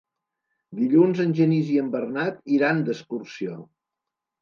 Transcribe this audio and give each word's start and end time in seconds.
Dilluns 0.79 1.21
en 1.27 1.35
Genís 1.41 1.71
i 1.75 1.79
en 1.83 1.93
Bernat 1.99 2.43
iran 2.59 2.85
d'excursió. 2.91 3.63